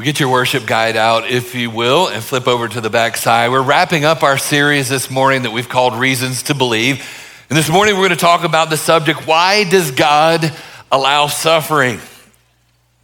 [0.00, 3.18] We get your worship guide out, if you will, and flip over to the back
[3.18, 3.50] side.
[3.50, 7.06] We're wrapping up our series this morning that we've called Reasons to Believe.
[7.50, 10.56] And this morning we're going to talk about the subject why does God
[10.90, 12.00] allow suffering?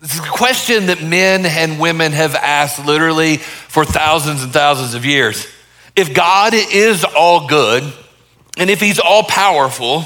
[0.01, 4.95] This is a question that men and women have asked literally for thousands and thousands
[4.95, 5.47] of years.
[5.97, 7.83] If God is all good
[8.57, 10.03] and if He's all powerful,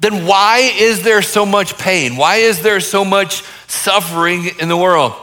[0.00, 2.16] then why is there so much pain?
[2.16, 5.14] Why is there so much suffering in the world?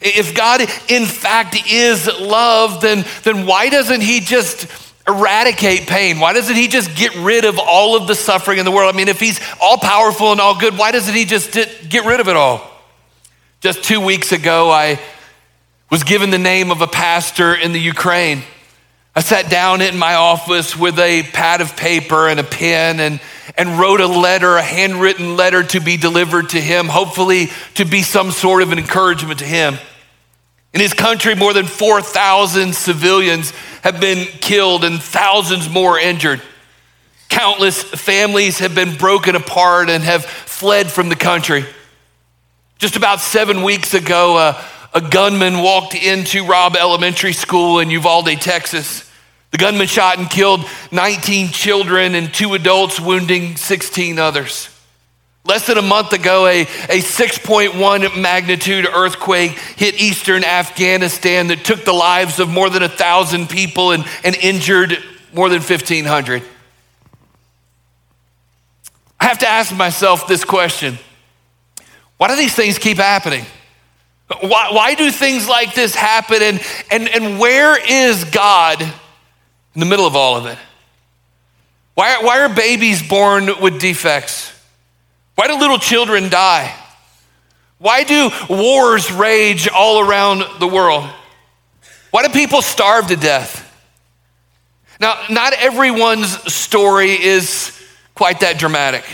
[0.00, 4.66] If God, in fact, is love, then, then why doesn't He just
[5.08, 6.18] eradicate pain?
[6.18, 8.94] Why doesn't He just get rid of all of the suffering in the world?
[8.94, 12.20] I mean, if He's all powerful and all good, why doesn't He just get rid
[12.20, 12.70] of it all?
[13.60, 15.00] Just two weeks ago, I
[15.90, 18.42] was given the name of a pastor in the Ukraine.
[19.14, 23.20] I sat down in my office with a pad of paper and a pen and,
[23.56, 28.02] and wrote a letter, a handwritten letter to be delivered to him, hopefully to be
[28.02, 29.76] some sort of an encouragement to him.
[30.74, 36.42] In his country, more than 4,000 civilians have been killed and thousands more injured.
[37.28, 41.64] Countless families have been broken apart and have fled from the country.
[42.78, 48.40] Just about seven weeks ago, uh, a gunman walked into Robb Elementary School in Uvalde,
[48.40, 49.05] Texas.
[49.52, 54.68] The gunman shot and killed 19 children and two adults, wounding 16 others.
[55.44, 61.84] Less than a month ago, a, a 6.1 magnitude earthquake hit eastern Afghanistan that took
[61.84, 64.98] the lives of more than a thousand people and, and injured
[65.32, 66.42] more than 1,500.
[69.20, 70.98] I have to ask myself this question
[72.16, 73.44] Why do these things keep happening?
[74.40, 76.42] Why, why do things like this happen?
[76.42, 76.60] And,
[76.90, 78.82] and, and where is God
[79.76, 80.56] in the middle of all of it?
[81.94, 84.52] Why, why are babies born with defects?
[85.34, 86.74] Why do little children die?
[87.78, 91.04] Why do wars rage all around the world?
[92.10, 93.62] Why do people starve to death?
[94.98, 97.78] Now, not everyone's story is
[98.14, 99.04] quite that dramatic.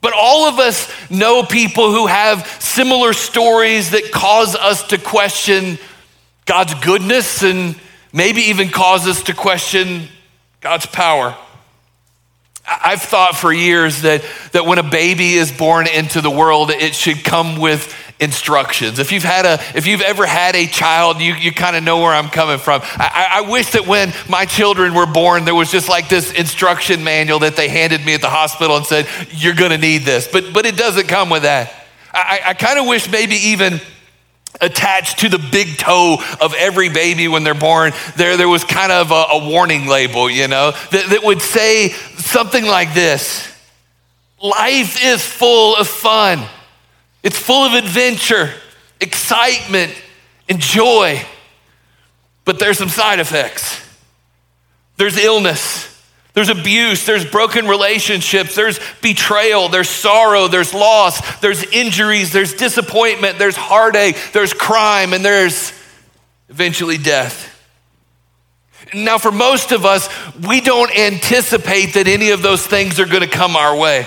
[0.00, 5.78] But all of us know people who have similar stories that cause us to question
[6.46, 7.78] God's goodness and
[8.16, 10.08] maybe even cause us to question
[10.60, 11.36] God's power.
[12.66, 16.96] I've thought for years that, that when a baby is born into the world, it
[16.96, 18.98] should come with instructions.
[18.98, 21.98] If you've had a, if you've ever had a child, you, you kind of know
[21.98, 22.80] where I'm coming from.
[22.82, 27.04] I, I wish that when my children were born, there was just like this instruction
[27.04, 30.26] manual that they handed me at the hospital and said, you're going to need this.
[30.26, 31.72] But, but it doesn't come with that.
[32.12, 33.80] I, I kind of wish maybe even
[34.60, 38.92] attached to the big toe of every baby when they're born, there, there was kind
[38.92, 43.52] of a, a warning label, you know, that, that would say something like this
[44.42, 46.44] Life is full of fun,
[47.22, 48.52] it's full of adventure,
[49.00, 49.94] excitement,
[50.48, 51.20] and joy,
[52.44, 53.80] but there's some side effects.
[54.96, 55.95] There's illness.
[56.36, 63.38] There's abuse, there's broken relationships, there's betrayal, there's sorrow, there's loss, there's injuries, there's disappointment,
[63.38, 65.72] there's heartache, there's crime, and there's
[66.50, 67.58] eventually death.
[68.92, 70.10] Now, for most of us,
[70.46, 74.06] we don't anticipate that any of those things are going to come our way.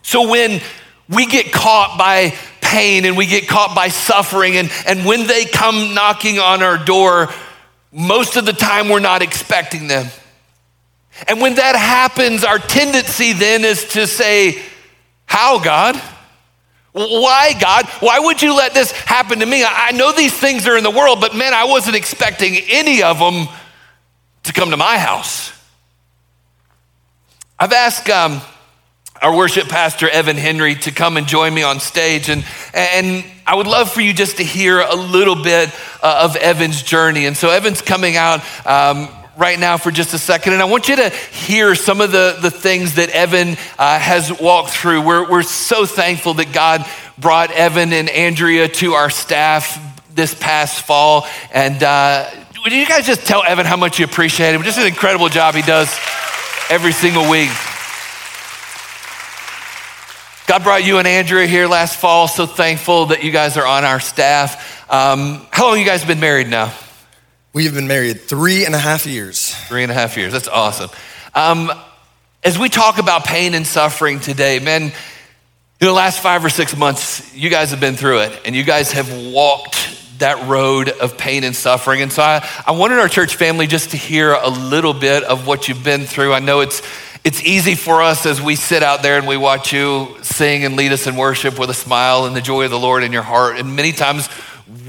[0.00, 0.62] So when
[1.06, 5.44] we get caught by pain and we get caught by suffering, and, and when they
[5.44, 7.28] come knocking on our door,
[7.92, 10.06] most of the time we're not expecting them.
[11.28, 14.62] And when that happens, our tendency then is to say,
[15.26, 16.00] How, God?
[16.92, 17.86] Why, God?
[18.00, 19.64] Why would you let this happen to me?
[19.64, 23.18] I know these things are in the world, but man, I wasn't expecting any of
[23.18, 23.46] them
[24.44, 25.52] to come to my house.
[27.58, 28.40] I've asked um,
[29.22, 32.28] our worship pastor, Evan Henry, to come and join me on stage.
[32.28, 35.70] And, and I would love for you just to hear a little bit
[36.02, 37.26] uh, of Evan's journey.
[37.26, 38.40] And so, Evan's coming out.
[38.66, 39.08] Um,
[39.40, 40.52] right now for just a second.
[40.52, 44.30] And I want you to hear some of the, the things that Evan uh, has
[44.38, 45.00] walked through.
[45.00, 49.80] We're, we're so thankful that God brought Evan and Andrea to our staff
[50.14, 51.26] this past fall.
[51.52, 52.30] And uh,
[52.62, 54.62] would you guys just tell Evan how much you appreciate him?
[54.62, 55.88] Just an incredible job he does
[56.68, 57.50] every single week.
[60.46, 62.28] God brought you and Andrea here last fall.
[62.28, 64.90] So thankful that you guys are on our staff.
[64.90, 66.74] Um, how long you guys been married now?
[67.52, 69.52] We have been married three and a half years.
[69.66, 70.32] Three and a half years.
[70.32, 70.88] That's awesome.
[71.34, 71.72] Um,
[72.44, 74.92] as we talk about pain and suffering today, man, in
[75.80, 78.92] the last five or six months, you guys have been through it and you guys
[78.92, 82.02] have walked that road of pain and suffering.
[82.02, 85.48] And so I, I wanted our church family just to hear a little bit of
[85.48, 86.32] what you've been through.
[86.32, 86.82] I know it's
[87.24, 90.76] it's easy for us as we sit out there and we watch you sing and
[90.76, 93.22] lead us in worship with a smile and the joy of the Lord in your
[93.22, 93.58] heart.
[93.58, 94.28] And many times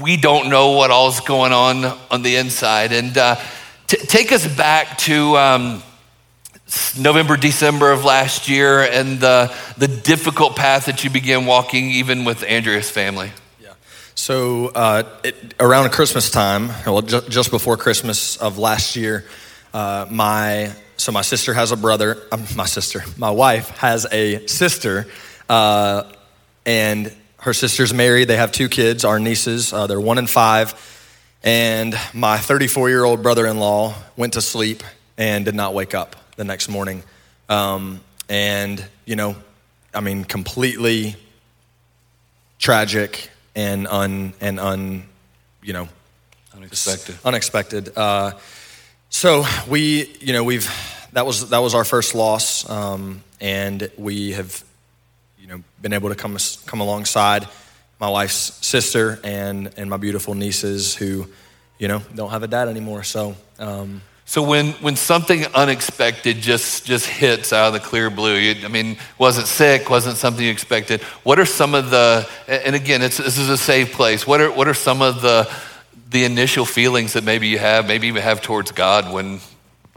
[0.00, 2.92] we don't know what all's going on on the inside.
[2.92, 3.36] And uh,
[3.86, 5.82] t- take us back to um,
[6.98, 12.24] November, December of last year and the, the difficult path that you began walking, even
[12.24, 13.30] with Andrea's family.
[13.60, 13.74] Yeah.
[14.14, 19.24] So uh, it, around Christmas time, well, ju- just before Christmas of last year,
[19.74, 22.22] uh, my so my sister has a brother.
[22.30, 25.08] Um, my sister, my wife has a sister,
[25.48, 26.04] uh,
[26.64, 28.28] and her sister's married.
[28.28, 29.72] They have two kids, our nieces.
[29.72, 30.74] Uh, they're one and five.
[31.42, 34.82] And my 34 year old brother in law went to sleep
[35.18, 37.02] and did not wake up the next morning.
[37.48, 39.36] Um, and, you know,
[39.92, 41.16] I mean, completely
[42.58, 45.02] tragic and un, and un,
[45.62, 45.88] you know,
[46.54, 47.16] unexpected.
[47.24, 47.96] Unexpected.
[47.96, 48.32] Uh,
[49.10, 50.70] so we, you know, we've
[51.12, 54.64] that was that was our first loss, um, and we have,
[55.52, 57.46] you know, been able to come come alongside
[58.00, 61.26] my wife's sister and and my beautiful nieces who,
[61.78, 63.02] you know, don't have a dad anymore.
[63.02, 63.36] So.
[63.58, 68.64] Um, so when, when something unexpected just, just hits out of the clear blue, you,
[68.64, 71.02] I mean, wasn't sick, wasn't something you expected.
[71.22, 74.26] What are some of the, and again, this is a safe place.
[74.26, 75.52] What are, what are some of the,
[76.08, 79.40] the initial feelings that maybe you have, maybe even have towards God when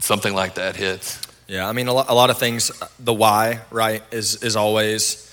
[0.00, 1.22] something like that hits?
[1.46, 5.32] Yeah, I mean, a lot, a lot of things, the why, right, is, is always,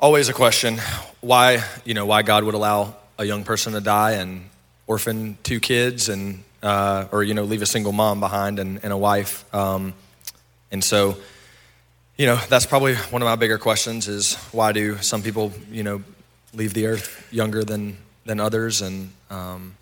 [0.00, 0.78] always a question.
[1.20, 4.48] Why, you know, why God would allow a young person to die and
[4.86, 8.92] orphan two kids and, uh, or, you know, leave a single mom behind and, and
[8.92, 9.52] a wife.
[9.54, 9.94] Um,
[10.70, 11.16] and so,
[12.16, 15.82] you know, that's probably one of my bigger questions is why do some people, you
[15.82, 16.02] know,
[16.54, 18.82] leave the earth younger than, than others?
[18.82, 19.74] And, um,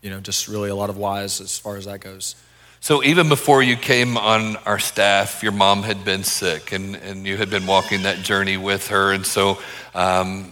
[0.00, 2.36] you know, just really a lot of whys as far as that goes.
[2.82, 7.24] So even before you came on our staff, your mom had been sick, and, and
[7.24, 9.62] you had been walking that journey with her, and so
[9.94, 10.50] um,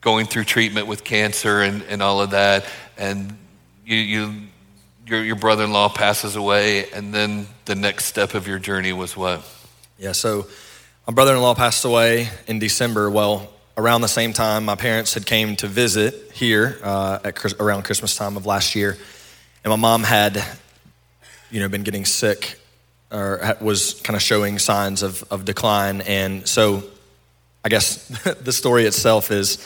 [0.00, 2.64] going through treatment with cancer and, and all of that,
[2.96, 3.36] and
[3.84, 4.34] you, you
[5.04, 9.44] your, your brother-in-law passes away, and then the next step of your journey was what?
[9.98, 10.46] Yeah, so
[11.08, 13.10] my brother-in-law passed away in December.
[13.10, 17.82] Well, around the same time, my parents had came to visit here uh, at around
[17.82, 18.96] Christmas time of last year,
[19.64, 20.40] and my mom had,
[21.52, 22.58] you know, been getting sick
[23.12, 26.82] or was kind of showing signs of, of decline, and so
[27.64, 28.08] I guess
[28.40, 29.58] the story itself is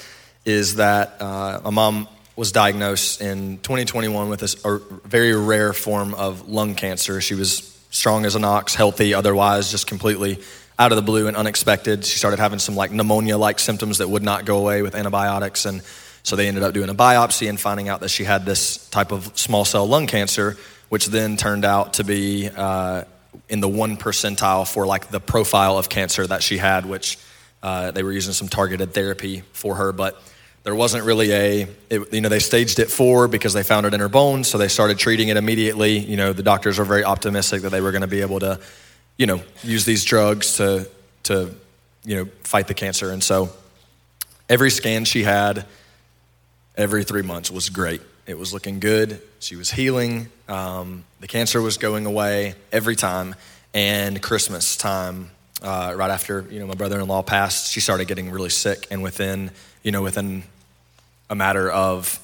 [0.44, 6.48] is that uh, my mom was diagnosed in 2021 with a very rare form of
[6.48, 7.20] lung cancer.
[7.20, 10.38] She was strong as an ox, healthy otherwise, just completely
[10.78, 12.04] out of the blue and unexpected.
[12.04, 15.64] She started having some like pneumonia like symptoms that would not go away with antibiotics.
[15.64, 15.82] And
[16.22, 19.12] so they ended up doing a biopsy and finding out that she had this type
[19.12, 20.56] of small cell lung cancer,
[20.88, 23.04] which then turned out to be uh,
[23.48, 27.18] in the one percentile for like the profile of cancer that she had, which
[27.62, 29.92] uh, they were using some targeted therapy for her.
[29.92, 30.20] But
[30.62, 33.94] there wasn't really a, it, you know, they staged it four because they found it
[33.94, 34.48] in her bones.
[34.48, 35.98] So they started treating it immediately.
[35.98, 38.60] You know, the doctors were very optimistic that they were going to be able to
[39.16, 40.88] you know, use these drugs to,
[41.24, 41.54] to,
[42.04, 43.10] you know, fight the cancer.
[43.10, 43.50] And so
[44.48, 45.64] every scan she had
[46.76, 48.02] every three months was great.
[48.26, 49.22] It was looking good.
[49.38, 50.28] She was healing.
[50.48, 53.34] Um, the cancer was going away every time.
[53.72, 55.30] And Christmas time,
[55.62, 59.50] uh, right after you know my brother-in-law passed, she started getting really sick, and within
[59.82, 60.42] you know within
[61.28, 62.18] a matter of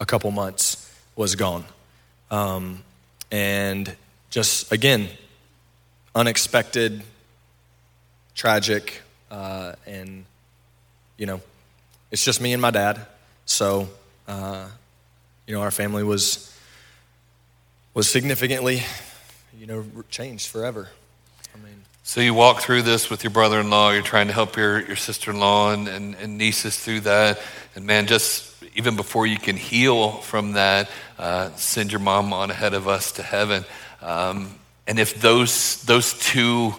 [0.00, 1.64] a couple months was gone.
[2.30, 2.82] Um,
[3.30, 3.94] and
[4.30, 5.08] just again,
[6.14, 7.02] unexpected,
[8.34, 10.24] tragic, uh, and
[11.16, 11.40] you know,
[12.10, 13.04] it's just me and my dad.
[13.44, 13.88] So,
[14.26, 14.68] uh,
[15.48, 16.54] you know, our family was
[17.94, 18.82] was significantly,
[19.58, 20.90] you know, changed forever.
[21.54, 23.92] I mean, so you walk through this with your brother-in-law.
[23.92, 27.40] You're trying to help your, your sister-in-law and, and, and nieces through that.
[27.74, 32.50] And man, just even before you can heal from that, uh, send your mom on
[32.50, 33.64] ahead of us to heaven.
[34.02, 34.54] Um,
[34.86, 36.74] and if those, those two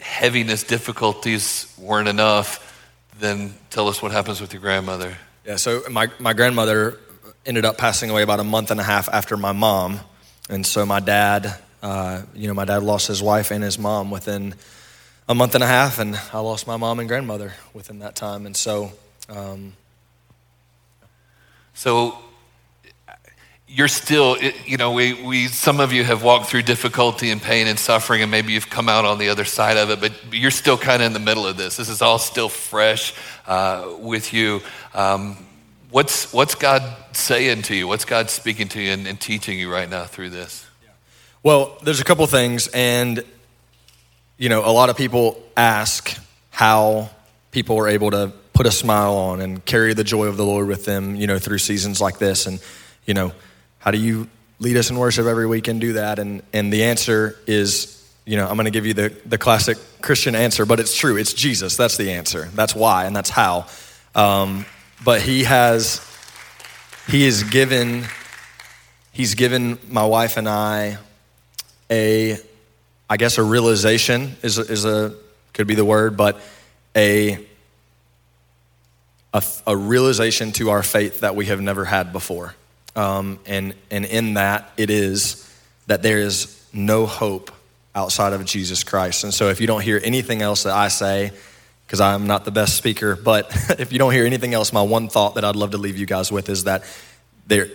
[0.00, 2.82] heaviness difficulties weren't enough,
[3.20, 5.16] then tell us what happens with your grandmother.
[5.44, 6.98] Yeah, so my, my grandmother
[7.46, 10.00] ended up passing away about a month and a half after my mom.
[10.50, 14.10] And so my dad, uh, you know, my dad lost his wife and his mom
[14.10, 14.54] within
[15.28, 18.46] a month and a half, and I lost my mom and grandmother within that time.
[18.46, 18.92] And so,
[19.28, 19.74] um,
[21.74, 22.18] so
[23.68, 27.66] you're still, you know, we, we, some of you have walked through difficulty and pain
[27.66, 30.52] and suffering, and maybe you've come out on the other side of it, but you're
[30.52, 31.76] still kind of in the middle of this.
[31.76, 33.12] This is all still fresh
[33.46, 34.62] uh, with you.
[34.94, 35.36] Um,
[35.90, 37.88] what's, what's God saying to you?
[37.88, 40.66] What's God speaking to you and, and teaching you right now through this?
[41.42, 43.22] Well, there's a couple things, and,
[44.36, 46.18] you know, a lot of people ask
[46.50, 47.10] how
[47.52, 50.66] people are able to put a smile on and carry the joy of the Lord
[50.66, 52.46] with them, you know, through seasons like this.
[52.46, 52.58] And,
[53.04, 53.32] you know,
[53.78, 54.28] how do you
[54.58, 56.18] lead us in worship every week and do that?
[56.18, 57.92] And, and the answer is,
[58.24, 61.16] you know, I'm going to give you the, the classic Christian answer, but it's true.
[61.16, 61.76] It's Jesus.
[61.76, 62.48] That's the answer.
[62.54, 63.66] That's why, and that's how.
[64.14, 64.66] Um,
[65.06, 66.04] but he has,
[67.06, 68.04] he has given,
[69.12, 70.98] he's given my wife and I
[71.88, 72.36] a,
[73.08, 75.14] I guess a realization is, is a,
[75.52, 76.40] could be the word, but
[76.96, 77.38] a,
[79.32, 82.56] a, a realization to our faith that we have never had before.
[82.96, 85.48] Um, and, and in that, it is
[85.86, 87.52] that there is no hope
[87.94, 89.22] outside of Jesus Christ.
[89.22, 91.30] And so if you don't hear anything else that I say,
[91.86, 93.46] because I'm not the best speaker, but
[93.78, 96.06] if you don't hear anything else, my one thought that I'd love to leave you
[96.06, 96.84] guys with is that
[97.46, 97.68] there,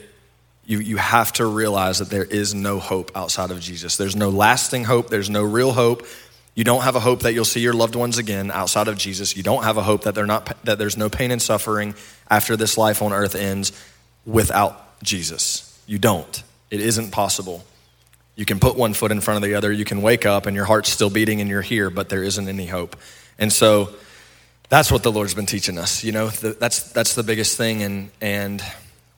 [0.66, 3.98] you, you have to realize that there is no hope outside of Jesus.
[3.98, 6.06] There's no lasting hope, there's no real hope.
[6.54, 9.38] You don't have a hope that you'll see your loved ones again outside of Jesus.
[9.38, 11.96] You don't have a hope that, they're not, that there's no pain and suffering
[12.30, 13.72] after this life on earth ends
[14.26, 15.80] without Jesus.
[15.88, 16.44] You don't.
[16.70, 17.64] It isn't possible.
[18.36, 19.72] You can put one foot in front of the other.
[19.72, 22.48] You can wake up and your heart's still beating and you're here, but there isn't
[22.48, 22.98] any hope.
[23.42, 23.90] And so
[24.70, 26.04] that's what the Lord's been teaching us.
[26.04, 27.84] You know, the, that's, that's the biggest thing.
[27.84, 28.64] And, and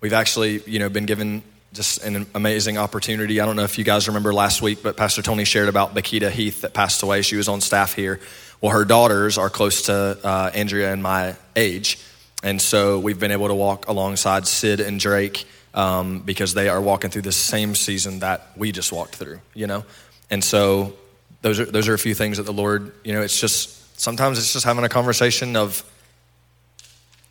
[0.01, 3.42] we've actually, you know, been given just an amazing opportunity.
[3.42, 6.32] I don't know if you guys remember last week, but Pastor Tony shared about Bakita
[6.32, 7.22] Heath that passed away.
[7.22, 8.22] She was on staff here.
[8.62, 12.00] Well, her daughters are close to uh, Andrea and my age.
[12.44, 16.82] And so we've been able to walk alongside Sid and Drake um, because they are
[16.82, 19.84] walking through the same season that we just walked through, you know?
[20.30, 20.94] And so
[21.42, 24.38] those are, those are a few things that the Lord, you know, it's just, sometimes
[24.38, 25.83] it's just having a conversation of,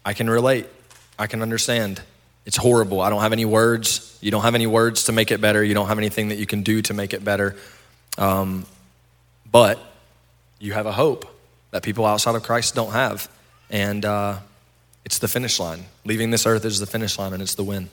[0.05, 0.67] I can relate,
[1.19, 2.03] I can understand.
[2.45, 3.01] It's horrible.
[3.01, 4.19] I don't have any words.
[4.21, 5.63] You don't have any words to make it better.
[5.63, 7.57] You don't have anything that you can do to make it better.
[8.19, 8.67] Um,
[9.51, 9.79] but
[10.59, 11.27] you have a hope
[11.71, 13.31] that people outside of Christ don't have.
[13.71, 14.39] And uh,
[15.05, 15.85] it's the finish line.
[16.05, 17.91] Leaving this earth is the finish line, and it's the win.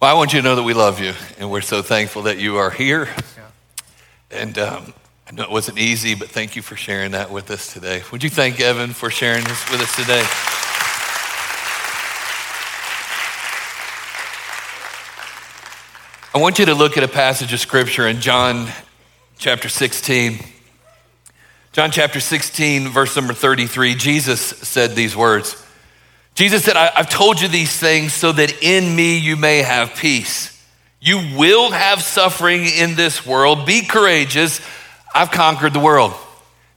[0.00, 2.38] Well, I want you to know that we love you, and we're so thankful that
[2.38, 3.08] you are here.
[3.36, 4.40] Yeah.
[4.40, 4.94] And um,
[5.32, 8.02] I know it wasn't easy, but thank you for sharing that with us today.
[8.12, 10.22] Would you thank Evan for sharing this with us today?
[16.34, 18.68] I want you to look at a passage of scripture in John
[19.38, 20.38] chapter 16.
[21.72, 25.64] John chapter 16, verse number 33, Jesus said these words.
[26.34, 30.62] Jesus said, I've told you these things so that in me you may have peace.
[31.00, 33.64] You will have suffering in this world.
[33.64, 34.60] Be courageous.
[35.14, 36.12] I've conquered the world.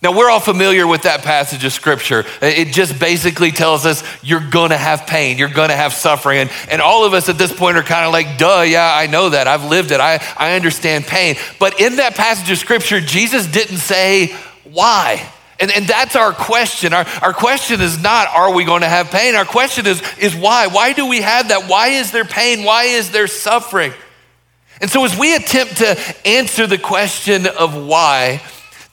[0.02, 2.26] Now, we're all familiar with that passage of scripture.
[2.40, 6.40] It just basically tells us you're gonna have pain, you're gonna have suffering.
[6.40, 9.08] And, and all of us at this point are kind of like, duh, yeah, I
[9.08, 9.48] know that.
[9.48, 11.38] I've lived it, I, I understand pain.
[11.60, 15.28] But in that passage of scripture, Jesus didn't say why.
[15.60, 16.94] And, and that's our question.
[16.94, 19.36] Our, our question is not, are we going to have pain?
[19.36, 20.68] Our question is, is why?
[20.68, 21.70] Why do we have that?
[21.70, 22.64] Why is there pain?
[22.64, 23.94] Why is there suffering?
[24.82, 28.42] And so, as we attempt to answer the question of why,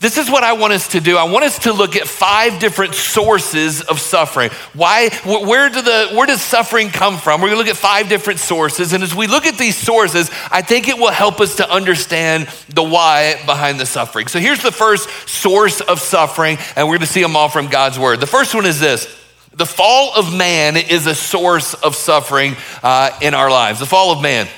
[0.02, 1.16] this is what I want us to do.
[1.16, 4.50] I want us to look at five different sources of suffering.
[4.74, 7.40] Why, where, do the, where does suffering come from?
[7.40, 8.92] We're gonna look at five different sources.
[8.92, 12.48] And as we look at these sources, I think it will help us to understand
[12.68, 14.26] the why behind the suffering.
[14.26, 17.96] So here's the first source of suffering, and we're gonna see them all from God's
[17.96, 18.18] word.
[18.18, 19.06] The first one is this
[19.54, 23.78] the fall of man is a source of suffering uh, in our lives.
[23.78, 24.48] The fall of man.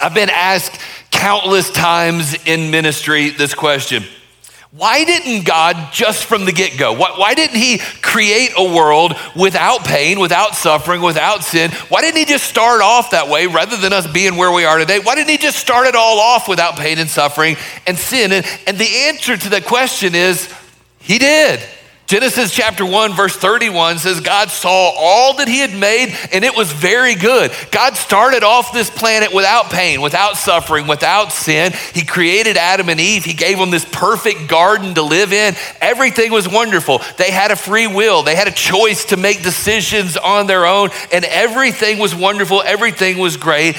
[0.00, 4.04] I've been asked countless times in ministry this question
[4.76, 9.14] why didn't God, just from the get go, why, why, didn't He create a world
[9.36, 11.70] without pain, without suffering, without sin?
[11.90, 14.76] Why didn't He just start off that way rather than us being where we are
[14.78, 14.98] today?
[14.98, 18.32] Why didn't He just start it all off without pain and suffering and sin?
[18.32, 20.52] And, and the answer to that question is
[20.98, 21.60] He did.
[22.06, 26.54] Genesis chapter 1, verse 31 says, God saw all that he had made and it
[26.54, 27.50] was very good.
[27.70, 31.72] God started off this planet without pain, without suffering, without sin.
[31.94, 33.24] He created Adam and Eve.
[33.24, 35.54] He gave them this perfect garden to live in.
[35.80, 37.00] Everything was wonderful.
[37.16, 40.90] They had a free will, they had a choice to make decisions on their own,
[41.10, 42.62] and everything was wonderful.
[42.62, 43.76] Everything was great.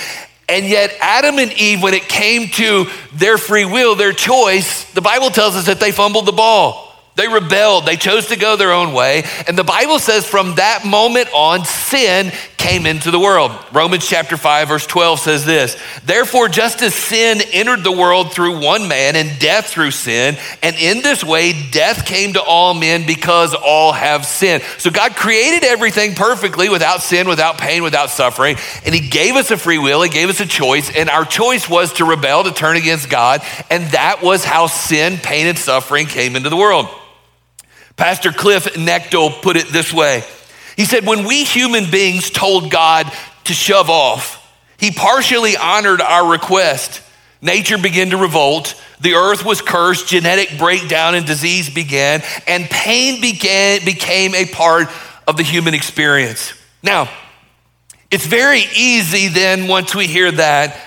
[0.50, 5.01] And yet, Adam and Eve, when it came to their free will, their choice, the
[5.01, 6.85] Bible tells us that they fumbled the ball.
[7.15, 7.86] They rebelled.
[7.86, 9.24] They chose to go their own way.
[9.48, 13.51] And the Bible says from that moment on, sin came into the world.
[13.72, 18.60] Romans chapter 5, verse 12 says this Therefore, just as sin entered the world through
[18.60, 23.05] one man and death through sin, and in this way death came to all men
[23.05, 24.63] because all have sinned.
[24.77, 29.51] So God created everything perfectly without sin, without pain, without suffering, and He gave us
[29.51, 32.51] a free will, He gave us a choice, and our choice was to rebel, to
[32.51, 36.89] turn against God, and that was how sin, pain, and suffering came into the world.
[37.98, 40.24] Pastor Cliffe Knechtle put it this way.
[40.75, 43.12] He said, When we human beings told God
[43.46, 44.42] to shove off,
[44.78, 47.02] he partially honored our request.
[47.42, 53.22] Nature began to revolt, the earth was cursed, genetic breakdown and disease began, and pain
[53.22, 54.88] began, became a part
[55.28, 56.54] of the human experience.
[56.82, 57.10] Now,
[58.10, 60.80] it's very easy then, once we hear that,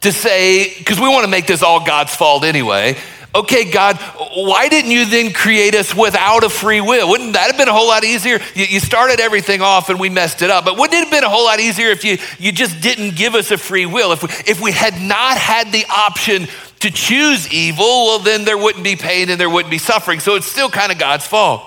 [0.00, 2.96] to say, because we want to make this all God's fault anyway,
[3.36, 3.96] okay, God,
[4.34, 7.08] why didn't you then create us without a free will?
[7.08, 8.40] Wouldn't that have been a whole lot easier?
[8.54, 10.64] You, started everything off and we messed it up.
[10.64, 13.34] But wouldn't it have been a whole lot easier if you, you just didn't give
[13.34, 14.12] us a free will?
[14.12, 16.46] If we, if we had not had the option
[16.80, 20.20] to choose evil, well, then there wouldn't be pain and there wouldn't be suffering.
[20.20, 21.62] So it's still kind of God's fault.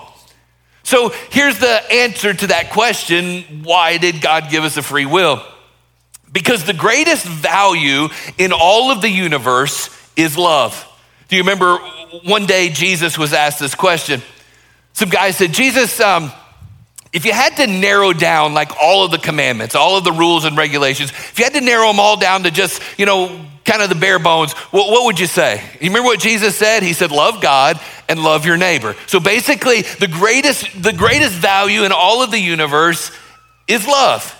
[0.82, 5.44] So here's the answer to that question why did God give us a free will?
[6.32, 8.08] Because the greatest value
[8.38, 10.86] in all of the universe is love.
[11.30, 11.78] Do you remember
[12.24, 14.20] one day Jesus was asked this question?
[14.94, 16.32] Some guy said, Jesus, um,
[17.12, 20.44] if you had to narrow down like all of the commandments, all of the rules
[20.44, 23.28] and regulations, if you had to narrow them all down to just, you know,
[23.64, 25.62] kind of the bare bones, what, what, would you say?
[25.80, 26.82] You remember what Jesus said?
[26.82, 28.96] He said, love God and love your neighbor.
[29.06, 33.12] So basically, the greatest, the greatest value in all of the universe
[33.68, 34.36] is love.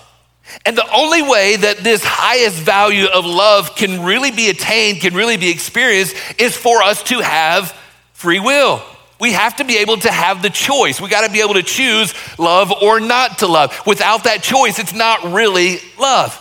[0.65, 5.13] And the only way that this highest value of love can really be attained, can
[5.13, 7.71] really be experienced, is for us to have
[8.13, 8.81] free will.
[9.19, 10.99] We have to be able to have the choice.
[10.99, 13.79] We got to be able to choose love or not to love.
[13.85, 16.37] Without that choice, it's not really love.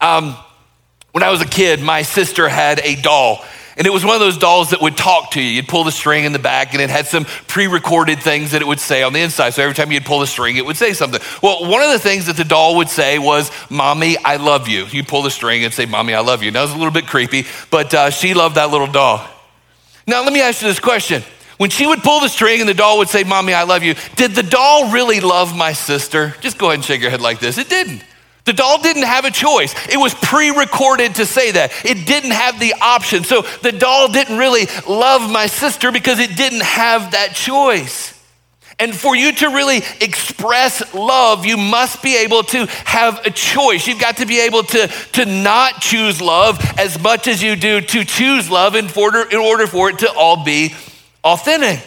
[0.00, 0.36] Um,
[1.12, 3.44] when I was a kid, my sister had a doll
[3.76, 5.48] and it was one of those dolls that would talk to you.
[5.48, 8.62] You'd pull the string in the back, and it had some pre recorded things that
[8.62, 9.50] it would say on the inside.
[9.50, 11.20] So every time you'd pull the string, it would say something.
[11.42, 14.86] Well, one of the things that the doll would say was, Mommy, I love you.
[14.86, 16.50] You'd pull the string and say, Mommy, I love you.
[16.50, 19.26] Now, it was a little bit creepy, but uh, she loved that little doll.
[20.06, 21.22] Now, let me ask you this question.
[21.56, 23.94] When she would pull the string and the doll would say, Mommy, I love you,
[24.16, 26.34] did the doll really love my sister?
[26.40, 27.58] Just go ahead and shake your head like this.
[27.58, 28.02] It didn't.
[28.44, 29.74] The doll didn't have a choice.
[29.88, 31.72] It was pre recorded to say that.
[31.84, 33.24] It didn't have the option.
[33.24, 38.18] So the doll didn't really love my sister because it didn't have that choice.
[38.80, 43.86] And for you to really express love, you must be able to have a choice.
[43.86, 47.82] You've got to be able to, to not choose love as much as you do
[47.82, 50.74] to choose love in order, in order for it to all be
[51.22, 51.86] authentic.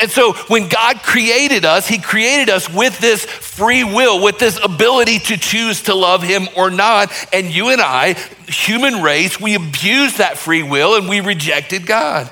[0.00, 4.58] And so when God created us, He created us with this free will, with this
[4.62, 7.10] ability to choose to love Him or not.
[7.32, 8.14] And you and I,
[8.46, 12.30] human race, we abused that free will and we rejected God.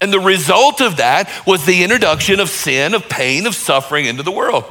[0.00, 4.22] And the result of that was the introduction of sin, of pain, of suffering into
[4.22, 4.64] the world.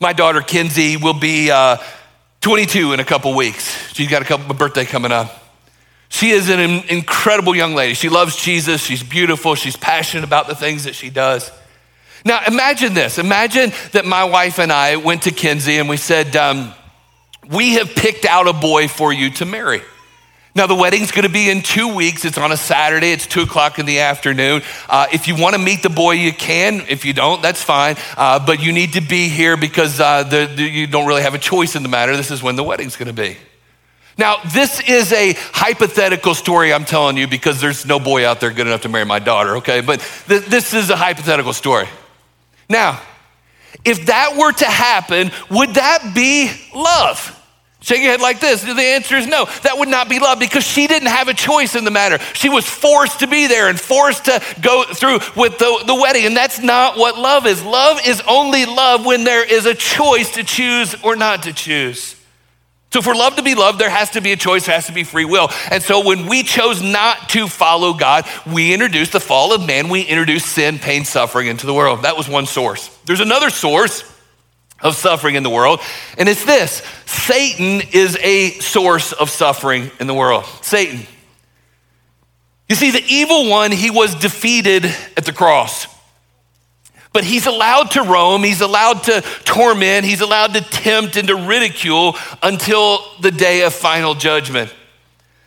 [0.00, 1.76] My daughter Kinsey will be uh,
[2.40, 3.92] 22 in a couple weeks.
[3.92, 5.30] She's got a couple, a birthday coming up.
[6.10, 7.94] She is an incredible young lady.
[7.94, 8.82] She loves Jesus.
[8.82, 9.54] She's beautiful.
[9.54, 11.50] She's passionate about the things that she does.
[12.24, 13.16] Now, imagine this.
[13.16, 16.74] Imagine that my wife and I went to Kinsey and we said, um,
[17.48, 19.82] We have picked out a boy for you to marry.
[20.54, 22.24] Now, the wedding's gonna be in two weeks.
[22.24, 24.62] It's on a Saturday, it's two o'clock in the afternoon.
[24.88, 26.82] Uh, if you wanna meet the boy, you can.
[26.88, 27.96] If you don't, that's fine.
[28.16, 31.34] Uh, but you need to be here because uh, the, the, you don't really have
[31.34, 32.16] a choice in the matter.
[32.16, 33.36] This is when the wedding's gonna be.
[34.20, 38.50] Now, this is a hypothetical story I'm telling you because there's no boy out there
[38.50, 39.80] good enough to marry my daughter, okay?
[39.80, 41.88] But th- this is a hypothetical story.
[42.68, 43.00] Now,
[43.82, 47.34] if that were to happen, would that be love?
[47.80, 48.60] Shake your head like this.
[48.62, 49.46] The answer is no.
[49.62, 52.18] That would not be love because she didn't have a choice in the matter.
[52.34, 56.26] She was forced to be there and forced to go through with the, the wedding.
[56.26, 57.64] And that's not what love is.
[57.64, 62.19] Love is only love when there is a choice to choose or not to choose.
[62.92, 64.92] So, for love to be loved, there has to be a choice, there has to
[64.92, 65.48] be free will.
[65.70, 69.88] And so, when we chose not to follow God, we introduced the fall of man,
[69.88, 72.02] we introduced sin, pain, suffering into the world.
[72.02, 72.88] That was one source.
[73.04, 74.02] There's another source
[74.80, 75.80] of suffering in the world,
[76.18, 80.44] and it's this Satan is a source of suffering in the world.
[80.62, 81.06] Satan.
[82.68, 84.84] You see, the evil one, he was defeated
[85.16, 85.86] at the cross.
[87.12, 91.34] But he's allowed to roam, he's allowed to torment, he's allowed to tempt and to
[91.34, 94.72] ridicule until the day of final judgment.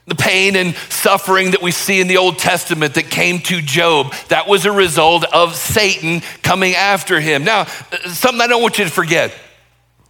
[0.06, 4.13] The pain and suffering that we see in the Old Testament that came to Job,
[4.28, 7.45] that was a result of Satan coming after him.
[7.45, 9.34] Now, uh, something I don't want you to forget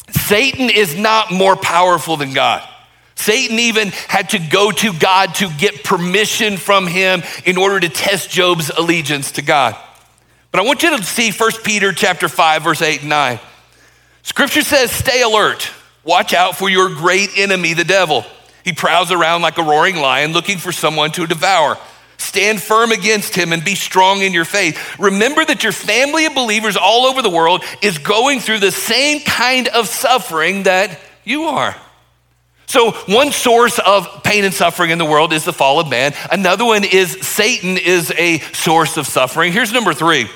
[0.09, 2.67] Satan is not more powerful than God.
[3.13, 7.89] Satan even had to go to God to get permission from him in order to
[7.89, 9.77] test Job's allegiance to God.
[10.53, 13.39] But I want you to see 1 Peter chapter 5 verse 8 and 9.
[14.21, 15.67] Scripture says, "Stay alert.
[16.03, 18.23] Watch out for your great enemy the devil.
[18.63, 21.79] He prowls around like a roaring lion looking for someone to devour."
[22.17, 24.79] Stand firm against him and be strong in your faith.
[24.99, 29.21] Remember that your family of believers all over the world is going through the same
[29.21, 31.75] kind of suffering that you are.
[32.67, 36.13] So, one source of pain and suffering in the world is the fall of man.
[36.31, 39.51] Another one is Satan is a source of suffering.
[39.51, 40.29] Here's number three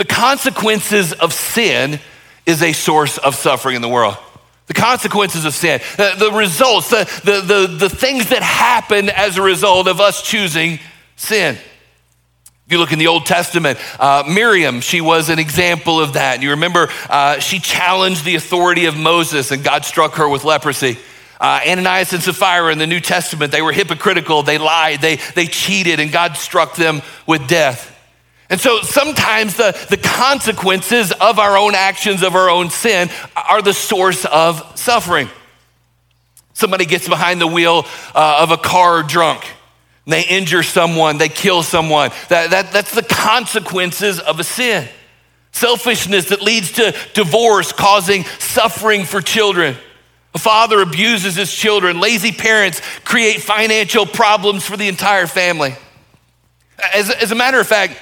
[0.00, 2.00] the consequences of sin
[2.46, 4.16] is a source of suffering in the world.
[4.66, 9.36] The consequences of sin, the, the results, the, the, the, the things that happen as
[9.36, 10.78] a result of us choosing
[11.16, 11.56] sin.
[11.56, 16.36] If you look in the Old Testament, uh, Miriam, she was an example of that.
[16.36, 20.44] And you remember uh, she challenged the authority of Moses and God struck her with
[20.44, 20.96] leprosy.
[21.38, 25.46] Uh, Ananias and Sapphira in the New Testament, they were hypocritical, they lied, they, they
[25.46, 27.99] cheated, and God struck them with death.
[28.50, 33.62] And so sometimes the, the consequences of our own actions, of our own sin, are
[33.62, 35.30] the source of suffering.
[36.52, 39.46] Somebody gets behind the wheel uh, of a car drunk.
[40.04, 42.10] They injure someone, they kill someone.
[42.28, 44.88] That, that, that's the consequences of a sin.
[45.52, 49.76] Selfishness that leads to divorce, causing suffering for children.
[50.34, 52.00] A father abuses his children.
[52.00, 55.74] Lazy parents create financial problems for the entire family.
[56.94, 57.96] As, as a matter of fact,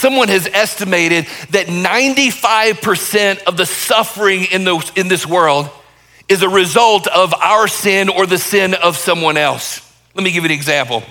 [0.00, 5.68] Someone has estimated that 95% of the suffering in, the, in this world
[6.26, 9.86] is a result of our sin or the sin of someone else.
[10.14, 11.02] Let me give you an example.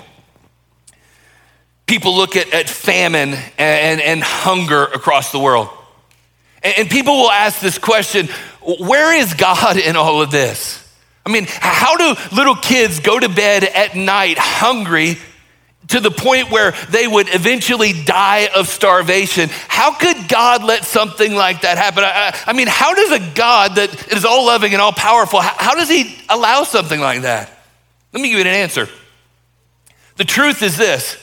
[1.86, 5.70] People look at, at famine and, and hunger across the world.
[6.64, 8.28] And, and people will ask this question
[8.80, 10.84] where is God in all of this?
[11.28, 15.20] I mean, how do little kids go to bed at night hungry
[15.90, 19.50] to the point where they would eventually die of starvation.
[19.68, 22.04] How could God let something like that happen?
[22.04, 25.56] I, I mean, how does a God that is all loving and all powerful, how,
[25.58, 27.52] how does he allow something like that?
[28.14, 28.88] Let me give you an answer.
[30.18, 31.18] The truth is this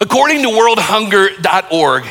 [0.00, 2.04] according to worldhunger.org,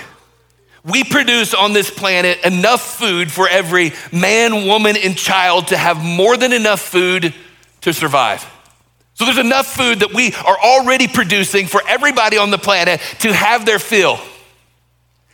[0.85, 6.03] we produce on this planet enough food for every man, woman, and child to have
[6.03, 7.33] more than enough food
[7.81, 8.45] to survive.
[9.19, 13.33] So there's enough food that we are already producing for everybody on the planet to
[13.33, 14.17] have their fill.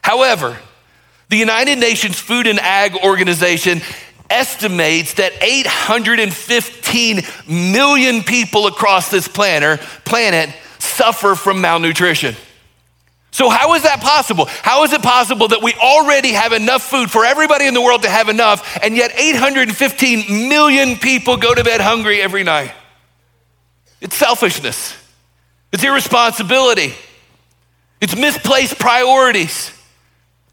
[0.01, 0.57] However,
[1.29, 3.83] the United Nations Food and Ag Organization
[4.27, 12.35] estimates that 815 million people across this planet, planet suffer from malnutrition.
[13.29, 14.45] So, how is that possible?
[14.45, 18.01] How is it possible that we already have enough food for everybody in the world
[18.01, 22.71] to have enough, and yet 815 million people go to bed hungry every night?
[24.05, 24.95] It's selfishness,
[25.71, 26.93] it's irresponsibility,
[27.99, 29.71] it's misplaced priorities.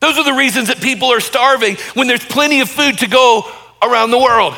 [0.00, 3.44] Those are the reasons that people are starving when there's plenty of food to go
[3.82, 4.56] around the world.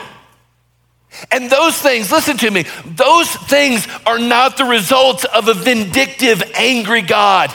[1.33, 6.41] And those things, listen to me, those things are not the results of a vindictive,
[6.55, 7.53] angry God.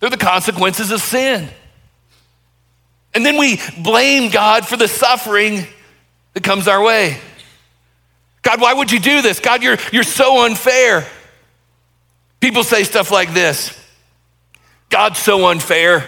[0.00, 1.50] They're the consequences of sin.
[3.12, 5.66] And then we blame God for the suffering
[6.32, 7.18] that comes our way.
[8.44, 9.40] God, why would you do this?
[9.40, 11.06] God, you're, you're so unfair.
[12.40, 13.76] People say stuff like this
[14.90, 16.06] God's so unfair.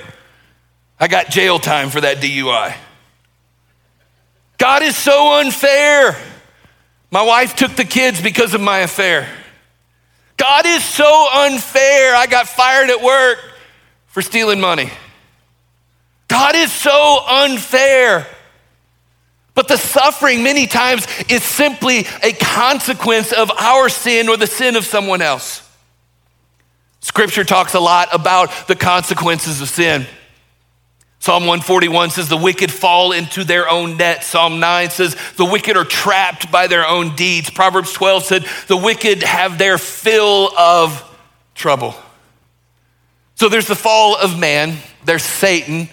[1.00, 2.74] I got jail time for that DUI.
[4.58, 6.16] God is so unfair.
[7.10, 9.28] My wife took the kids because of my affair.
[10.36, 12.14] God is so unfair.
[12.14, 13.38] I got fired at work
[14.06, 14.90] for stealing money.
[16.28, 18.26] God is so unfair.
[19.56, 24.76] But the suffering, many times, is simply a consequence of our sin or the sin
[24.76, 25.68] of someone else.
[27.00, 30.06] Scripture talks a lot about the consequences of sin.
[31.20, 34.22] Psalm 141 says, The wicked fall into their own net.
[34.22, 37.48] Psalm 9 says, The wicked are trapped by their own deeds.
[37.48, 41.02] Proverbs 12 said, The wicked have their fill of
[41.54, 41.94] trouble.
[43.36, 45.88] So there's the fall of man, there's Satan,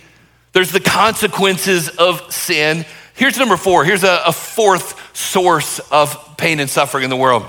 [0.52, 3.86] there's the consequences of sin, Here's number four.
[3.86, 7.46] Here's a, a fourth source of pain and suffering in the world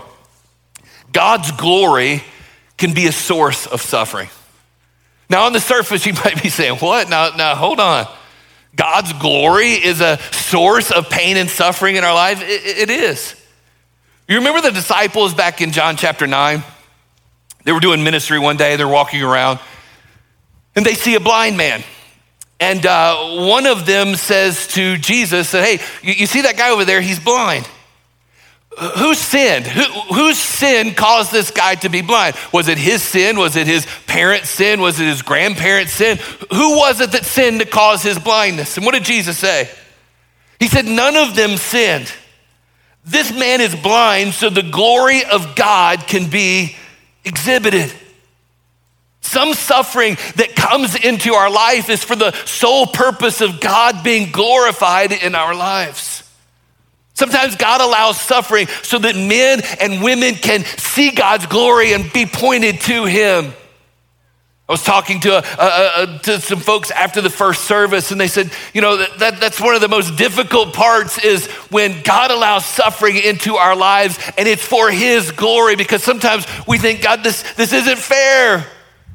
[1.12, 2.22] God's glory
[2.77, 4.29] can be a source of suffering.
[5.31, 7.09] Now, on the surface, you might be saying, What?
[7.09, 8.07] Now, now hold on.
[8.77, 12.42] God's glory is a source of pain and suffering in our life?
[12.42, 13.40] it, it is.
[14.27, 16.62] You remember the disciples back in John chapter 9?
[17.64, 19.59] They were doing ministry one day, they're walking around,
[20.74, 21.83] and they see a blind man.
[22.60, 26.84] And uh, one of them says to Jesus, Hey, you, you see that guy over
[26.84, 27.00] there?
[27.00, 27.68] He's blind.
[28.98, 29.66] Who sinned?
[29.66, 29.82] Who,
[30.14, 32.34] whose sin caused this guy to be blind?
[32.52, 33.38] Was it his sin?
[33.38, 34.80] Was it his parents' sin?
[34.80, 36.18] Was it his grandparents' sin?
[36.50, 38.76] Who was it that sinned to cause his blindness?
[38.76, 39.70] And what did Jesus say?
[40.58, 42.12] He said, None of them sinned.
[43.04, 46.74] This man is blind so the glory of God can be
[47.24, 47.92] exhibited.
[49.24, 54.30] Some suffering that comes into our life is for the sole purpose of God being
[54.30, 56.30] glorified in our lives.
[57.14, 62.26] Sometimes God allows suffering so that men and women can see God's glory and be
[62.26, 63.54] pointed to Him.
[64.68, 68.20] I was talking to, a, a, a, to some folks after the first service, and
[68.20, 72.02] they said, you know, that, that, that's one of the most difficult parts is when
[72.02, 77.02] God allows suffering into our lives, and it's for His glory, because sometimes we think,
[77.02, 78.66] God, this, this isn't fair,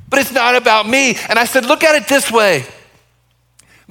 [0.09, 1.15] but it's not about me.
[1.29, 2.65] And I said, look at it this way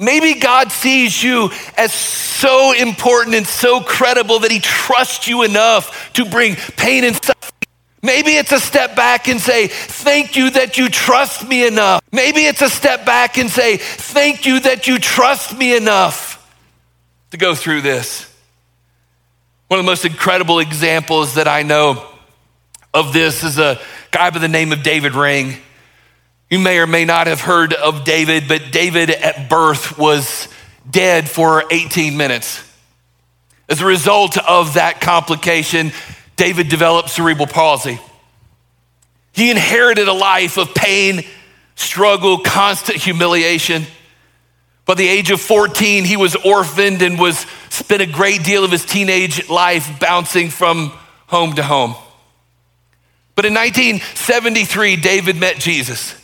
[0.00, 6.12] Maybe God sees you as so important and so credible that he trusts you enough
[6.12, 7.52] to bring pain and suffering.
[8.00, 12.00] Maybe it's a step back and say, Thank you that you trust me enough.
[12.12, 16.36] Maybe it's a step back and say, Thank you that you trust me enough
[17.32, 18.32] to go through this.
[19.66, 22.08] One of the most incredible examples that I know
[22.94, 23.80] of this is a
[24.12, 25.56] guy by the name of David Ring.
[26.50, 30.48] You may or may not have heard of David, but David at birth was
[30.90, 32.64] dead for 18 minutes.
[33.68, 35.92] As a result of that complication,
[36.36, 38.00] David developed cerebral palsy.
[39.32, 41.22] He inherited a life of pain,
[41.74, 43.84] struggle, constant humiliation.
[44.86, 48.70] By the age of 14, he was orphaned and was spent a great deal of
[48.70, 50.92] his teenage life bouncing from
[51.26, 51.94] home to home.
[53.34, 56.17] But in 1973, David met Jesus.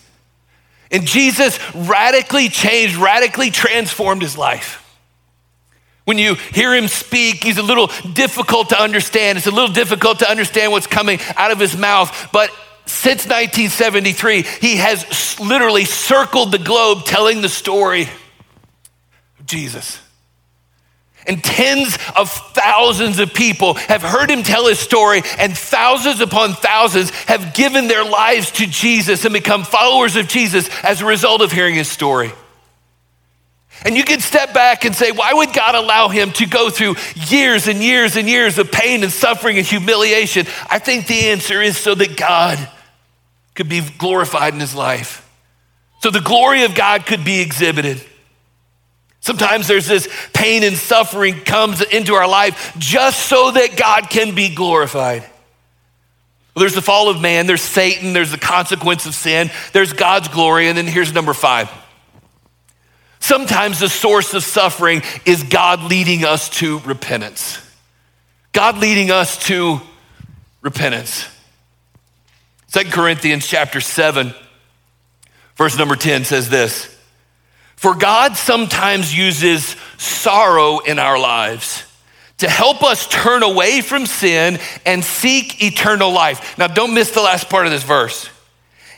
[0.90, 4.80] And Jesus radically changed, radically transformed his life.
[6.04, 9.38] When you hear him speak, he's a little difficult to understand.
[9.38, 12.28] It's a little difficult to understand what's coming out of his mouth.
[12.30, 12.50] But
[12.86, 18.02] since 1973, he has literally circled the globe telling the story
[19.38, 19.98] of Jesus.
[21.26, 26.52] And tens of thousands of people have heard him tell his story, and thousands upon
[26.52, 31.40] thousands have given their lives to Jesus and become followers of Jesus as a result
[31.40, 32.32] of hearing his story.
[33.84, 36.96] And you can step back and say, why would God allow him to go through
[37.14, 40.46] years and years and years of pain and suffering and humiliation?
[40.70, 42.70] I think the answer is so that God
[43.54, 45.28] could be glorified in his life,
[46.00, 48.04] so the glory of God could be exhibited.
[49.24, 54.34] Sometimes there's this pain and suffering comes into our life just so that God can
[54.34, 55.24] be glorified.
[56.54, 60.68] There's the fall of man, there's Satan, there's the consequence of sin, there's God's glory,
[60.68, 61.70] and then here's number five.
[63.18, 67.58] Sometimes the source of suffering is God leading us to repentance.
[68.52, 69.80] God leading us to
[70.60, 71.26] repentance.
[72.66, 74.34] Second Corinthians chapter 7,
[75.56, 76.93] verse number 10 says this.
[77.84, 81.84] For God sometimes uses sorrow in our lives
[82.38, 86.56] to help us turn away from sin and seek eternal life.
[86.56, 88.30] Now, don't miss the last part of this verse.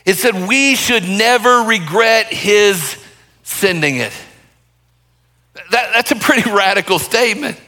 [0.05, 2.95] It said, We should never regret his
[3.43, 4.13] sending it.
[5.71, 7.59] That, that's a pretty radical statement.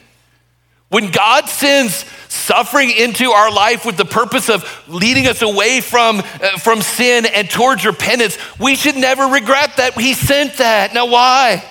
[0.88, 6.20] When God sends suffering into our life with the purpose of leading us away from,
[6.20, 10.94] uh, from sin and towards repentance, we should never regret that He sent that.
[10.94, 11.64] Now, why?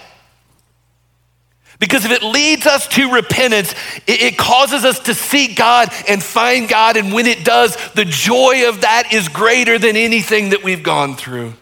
[1.79, 3.73] Because if it leads us to repentance,
[4.07, 6.97] it, it causes us to seek God and find God.
[6.97, 11.15] And when it does, the joy of that is greater than anything that we've gone
[11.15, 11.55] through.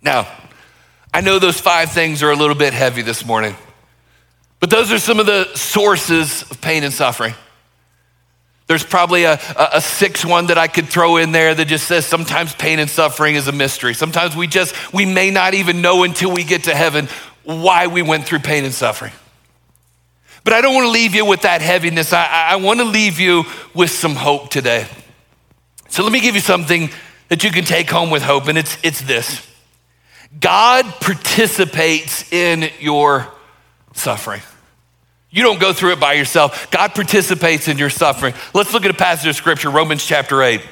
[0.00, 0.28] Now,
[1.12, 3.56] I know those five things are a little bit heavy this morning.
[4.60, 7.34] But those are some of the sources of pain and suffering.
[8.66, 11.86] There's probably a, a, a sixth one that I could throw in there that just
[11.86, 13.94] says sometimes pain and suffering is a mystery.
[13.94, 17.08] Sometimes we just, we may not even know until we get to heaven
[17.44, 19.12] why we went through pain and suffering.
[20.44, 22.12] But I don't want to leave you with that heaviness.
[22.12, 23.44] I, I want to leave you
[23.74, 24.86] with some hope today.
[25.88, 26.90] So let me give you something
[27.28, 29.46] that you can take home with hope, and it's, it's this
[30.38, 33.28] God participates in your
[33.98, 34.42] suffering.
[35.30, 36.70] You don't go through it by yourself.
[36.70, 38.34] God participates in your suffering.
[38.54, 40.62] Let's look at a passage of scripture, Romans chapter 8.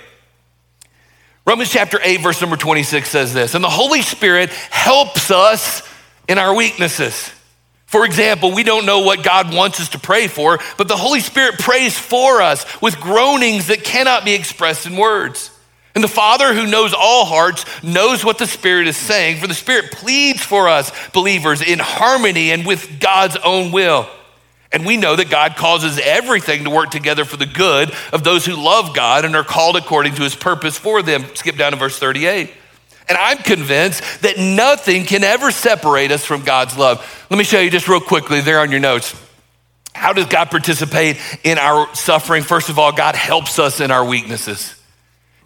[1.46, 5.82] Romans chapter 8, verse number 26 says this And the Holy Spirit helps us
[6.26, 7.30] in our weaknesses.
[7.86, 11.20] For example, we don't know what God wants us to pray for, but the Holy
[11.20, 15.50] Spirit prays for us with groanings that cannot be expressed in words.
[15.96, 19.54] And the Father who knows all hearts knows what the Spirit is saying, for the
[19.54, 24.06] Spirit pleads for us, believers, in harmony and with God's own will.
[24.70, 28.44] And we know that God causes everything to work together for the good of those
[28.44, 31.24] who love God and are called according to his purpose for them.
[31.34, 32.52] Skip down to verse 38.
[33.08, 37.26] And I'm convinced that nothing can ever separate us from God's love.
[37.30, 39.18] Let me show you just real quickly there on your notes.
[39.94, 42.42] How does God participate in our suffering?
[42.42, 44.75] First of all, God helps us in our weaknesses.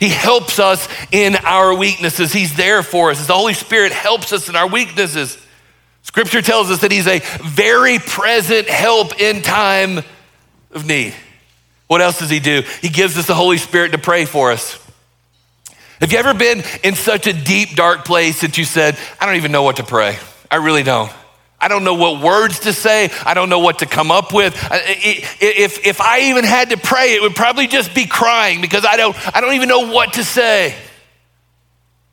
[0.00, 2.32] He helps us in our weaknesses.
[2.32, 3.26] He's there for us.
[3.26, 5.38] The Holy Spirit helps us in our weaknesses.
[6.02, 9.98] Scripture tells us that He's a very present help in time
[10.72, 11.14] of need.
[11.86, 12.62] What else does He do?
[12.80, 14.78] He gives us the Holy Spirit to pray for us.
[16.00, 19.36] Have you ever been in such a deep, dark place that you said, I don't
[19.36, 20.18] even know what to pray?
[20.50, 21.12] I really don't.
[21.60, 23.10] I don't know what words to say.
[23.26, 24.54] I don't know what to come up with.
[24.72, 28.96] If, if I even had to pray, it would probably just be crying because I
[28.96, 30.74] don't, I don't even know what to say.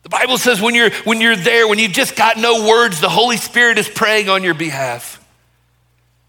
[0.02, 3.08] The Bible says when you're, when you're there, when you've just got no words, the
[3.08, 5.14] Holy Spirit is praying on your behalf.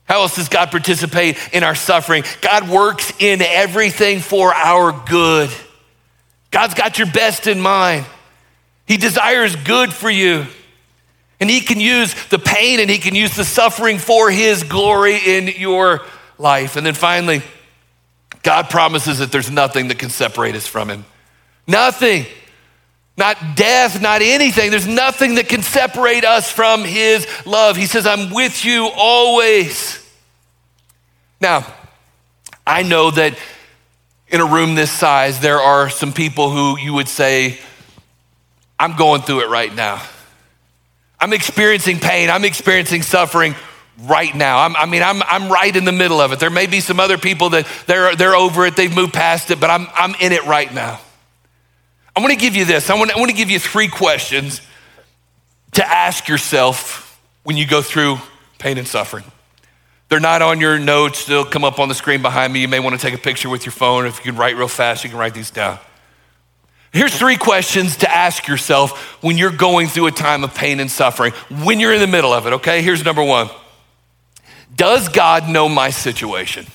[0.06, 2.24] How else does God participate in our suffering?
[2.42, 5.52] God works in everything for our good.
[6.52, 8.06] God's got your best in mind.
[8.88, 10.48] He desires good for you.
[11.39, 15.17] And He can use the pain and He can use the suffering for His glory
[15.17, 16.02] in your
[16.38, 16.75] life.
[16.75, 17.41] And then finally,
[18.43, 21.06] God promises that there's nothing that can separate us from Him.
[21.67, 22.25] Nothing.
[23.17, 24.71] Not death, not anything.
[24.71, 27.75] There's nothing that can separate us from His love.
[27.75, 29.97] He says, I'm with you always.
[31.41, 31.65] Now,
[32.65, 33.38] I know that
[34.30, 37.60] in a room this size, there are some people who you would say,
[38.80, 40.02] I'm going through it right now.
[41.20, 43.56] I'm experiencing pain, I'm experiencing suffering
[44.04, 44.60] right now.
[44.60, 46.40] I'm, i mean, I'm, I'm right in the middle of it.
[46.40, 49.60] There may be some other people that they're, they're over it, they've moved past it,
[49.60, 51.00] but I'm, I'm in it right now.
[52.16, 52.90] I want to give you this.
[52.90, 54.62] I want, I want to give you three questions
[55.74, 58.18] to ask yourself when you go through
[58.58, 59.26] pain and suffering.
[60.10, 62.62] They're not on your notes, they'll come up on the screen behind me.
[62.62, 64.08] You may want to take a picture with your phone.
[64.08, 65.78] If you can write real fast, you can write these down.
[66.91, 70.89] Here's three questions to ask yourself when you're going through a time of pain and
[70.89, 72.82] suffering, when you're in the middle of it, okay?
[72.82, 73.49] Here's number one
[74.75, 76.65] Does God know my situation?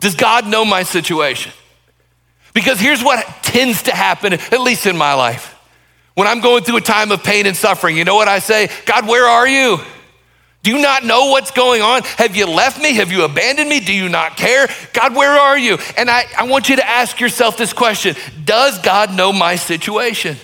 [0.00, 1.52] Does God know my situation?
[2.54, 5.56] Because here's what tends to happen, at least in my life.
[6.14, 8.68] When I'm going through a time of pain and suffering, you know what I say?
[8.84, 9.78] God, where are you?
[10.62, 12.02] Do you not know what's going on?
[12.02, 12.94] Have you left me?
[12.94, 13.80] Have you abandoned me?
[13.80, 14.68] Do you not care?
[14.92, 15.78] God, where are you?
[15.96, 20.36] And I, I want you to ask yourself this question Does God know my situation?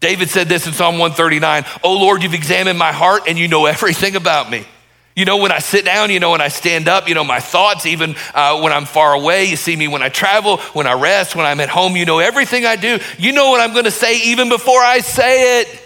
[0.00, 3.66] David said this in Psalm 139 Oh Lord, you've examined my heart and you know
[3.66, 4.66] everything about me.
[5.14, 7.40] You know when I sit down, you know when I stand up, you know my
[7.40, 9.46] thoughts, even uh, when I'm far away.
[9.46, 11.96] You see me when I travel, when I rest, when I'm at home.
[11.96, 12.98] You know everything I do.
[13.18, 15.82] You know what I'm going to say even before I say it.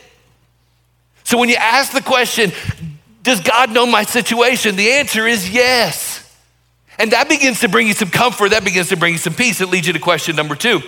[1.24, 2.52] So when you ask the question,
[3.22, 4.76] does God know my situation?
[4.76, 6.18] The answer is yes.
[6.98, 8.50] And that begins to bring you some comfort.
[8.50, 9.60] That begins to bring you some peace.
[9.60, 10.82] It leads you to question number two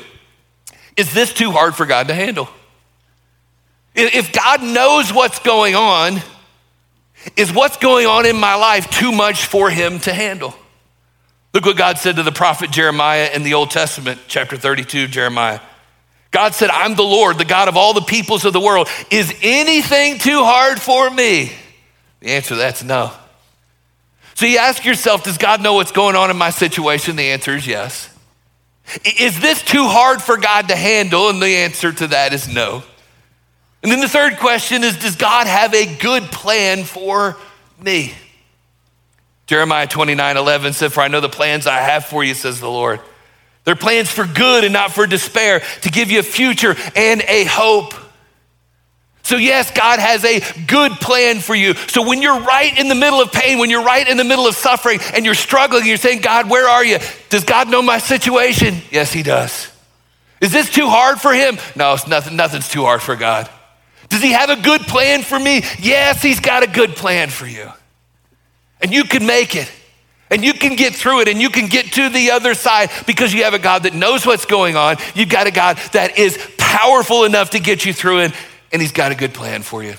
[0.97, 2.49] Is this too hard for God to handle?
[3.95, 6.21] If God knows what's going on,
[7.37, 10.55] is what's going on in my life too much for him to handle?
[11.53, 15.61] Look what God said to the prophet Jeremiah in the Old Testament, chapter 32, Jeremiah.
[16.33, 18.89] God said, I'm the Lord, the God of all the peoples of the world.
[19.13, 21.53] Is anything too hard for me?
[22.25, 23.13] The answer to that's no.
[24.35, 27.17] So you ask yourself, does God know what's going on in my situation?
[27.17, 28.09] The answer is yes.
[29.05, 31.29] Is this too hard for God to handle?
[31.29, 32.83] And the answer to that is no.
[33.83, 37.37] And then the third question is, does God have a good plan for
[37.79, 38.15] me?
[39.47, 42.71] Jeremiah 29 11 said, For I know the plans I have for you, says the
[42.71, 43.01] Lord.
[43.65, 47.45] They're plans for good and not for despair, to give you a future and a
[47.45, 47.93] hope.
[49.25, 51.73] So, yes, God has a good plan for you.
[51.75, 54.47] So, when you're right in the middle of pain, when you're right in the middle
[54.47, 56.99] of suffering, and you're struggling, you're saying, God, where are you?
[57.31, 58.83] Does God know my situation?
[58.91, 59.69] Yes, He does.
[60.43, 61.57] Is this too hard for Him?
[61.75, 63.49] No, it's nothing, nothing's too hard for God.
[64.11, 65.63] Does He have a good plan for me?
[65.79, 67.73] Yes, He's got a good plan for you.
[68.83, 69.73] And you can make it.
[70.31, 73.33] And you can get through it and you can get to the other side because
[73.33, 74.97] you have a God that knows what's going on.
[75.15, 78.33] You've got a God that is powerful enough to get you through it
[78.73, 79.95] and He's got a good plan for you.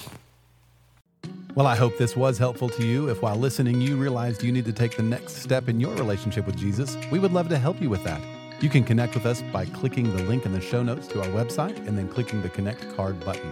[1.56, 3.10] Well, I hope this was helpful to you.
[3.10, 6.46] If while listening you realized you need to take the next step in your relationship
[6.46, 8.22] with Jesus, we would love to help you with that.
[8.62, 11.28] You can connect with us by clicking the link in the show notes to our
[11.28, 13.52] website and then clicking the Connect card button.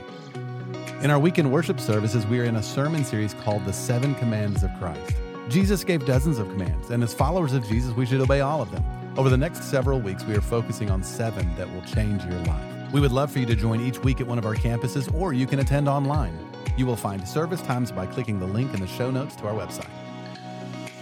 [1.02, 4.64] In our weekend worship services, we are in a sermon series called The Seven Commands
[4.64, 5.16] of Christ.
[5.50, 8.72] Jesus gave dozens of commands, and as followers of Jesus, we should obey all of
[8.72, 8.84] them.
[9.18, 12.73] Over the next several weeks, we are focusing on seven that will change your life.
[12.94, 15.34] We would love for you to join each week at one of our campuses, or
[15.34, 16.38] you can attend online.
[16.78, 19.54] You will find service times by clicking the link in the show notes to our
[19.54, 19.90] website.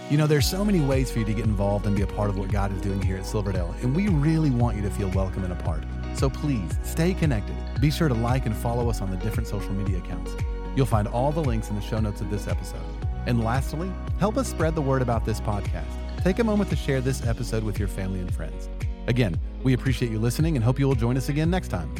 [0.08, 2.30] You know, there's so many ways for you to get involved and be a part
[2.30, 5.10] of what God is doing here at Silverdale, and we really want you to feel
[5.10, 5.84] welcome and a part.
[6.14, 7.54] So please stay connected.
[7.78, 10.34] Be sure to like and follow us on the different social media accounts.
[10.74, 12.80] You'll find all the links in the show notes of this episode.
[13.26, 15.92] And lastly, help us spread the word about this podcast.
[16.22, 18.70] Take a moment to share this episode with your family and friends.
[19.06, 21.94] Again, we appreciate you listening and hope you will join us again next time.